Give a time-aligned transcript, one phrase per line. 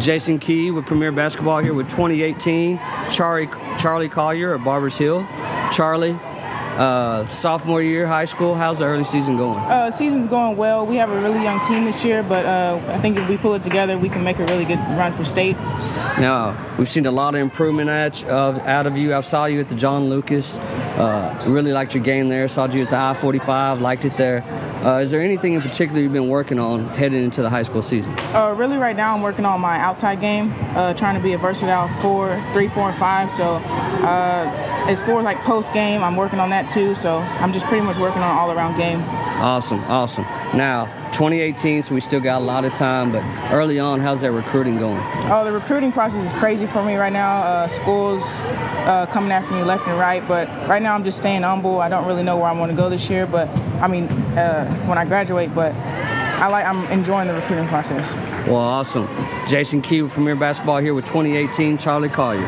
[0.00, 2.78] Jason Key with Premier Basketball here with 2018.
[2.78, 5.24] Charli Charli Collier at Barbers Hill.
[5.70, 6.18] Charli,
[6.80, 8.54] uh, sophomore year, high school.
[8.54, 9.58] How's the early season going?
[9.58, 10.86] Uh, season's going well.
[10.86, 13.52] We have a really young team this year, but uh, I think if we pull
[13.52, 15.56] it together, we can make a really good run for state.
[16.18, 19.14] Now we've seen a lot of improvement at, uh, out of you.
[19.14, 20.56] I saw you at the John Lucas.
[20.56, 22.48] Uh, really liked your game there.
[22.48, 23.80] Saw you at the I-45.
[23.80, 24.42] Liked it there.
[24.84, 27.82] Uh, is there anything in particular you've been working on heading into the high school
[27.82, 28.18] season?
[28.34, 31.38] Uh, really, right now I'm working on my outside game, uh, trying to be a
[31.38, 33.30] versatile four, three, four, and five.
[33.32, 36.94] So uh, as far as like post game, I'm working on that too.
[36.94, 39.00] So I'm just pretty much working on all around game.
[39.00, 40.24] Awesome, awesome.
[40.56, 43.12] Now 2018, so we still got a lot of time.
[43.12, 43.22] But
[43.52, 45.02] early on, how's that recruiting going?
[45.30, 47.42] Oh, the recruiting process is crazy for me right now.
[47.42, 51.42] Uh, schools uh, coming after me left and right, but right now I'm just staying
[51.42, 51.80] humble.
[51.80, 53.48] I don't really know where I want to go this year, but
[53.80, 54.04] I mean,
[54.36, 55.74] uh, when I graduate, but.
[56.40, 56.64] I like.
[56.64, 58.14] I'm enjoying the recruiting process.
[58.46, 59.06] Well, awesome.
[59.46, 62.46] Jason Key with Premier Basketball here with 2018 Charli Collier.